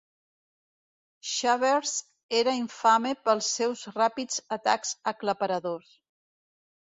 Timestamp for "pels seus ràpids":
3.27-4.41